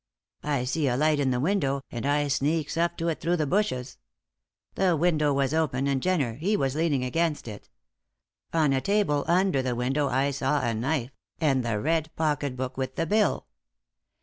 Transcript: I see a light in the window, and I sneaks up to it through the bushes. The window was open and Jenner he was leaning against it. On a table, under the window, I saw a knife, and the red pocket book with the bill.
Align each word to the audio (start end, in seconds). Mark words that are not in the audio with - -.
I 0.41 0.63
see 0.63 0.87
a 0.87 0.97
light 0.97 1.19
in 1.19 1.29
the 1.29 1.39
window, 1.39 1.83
and 1.91 2.07
I 2.07 2.27
sneaks 2.27 2.75
up 2.75 2.97
to 2.97 3.07
it 3.09 3.21
through 3.21 3.37
the 3.37 3.45
bushes. 3.45 3.99
The 4.73 4.97
window 4.97 5.31
was 5.31 5.53
open 5.53 5.85
and 5.85 6.01
Jenner 6.01 6.37
he 6.37 6.57
was 6.57 6.73
leaning 6.73 7.03
against 7.03 7.47
it. 7.47 7.69
On 8.51 8.73
a 8.73 8.81
table, 8.81 9.23
under 9.27 9.61
the 9.61 9.75
window, 9.75 10.07
I 10.09 10.31
saw 10.31 10.59
a 10.65 10.73
knife, 10.73 11.11
and 11.39 11.63
the 11.63 11.79
red 11.79 12.09
pocket 12.15 12.55
book 12.55 12.77
with 12.77 12.95
the 12.95 13.05
bill. 13.05 13.45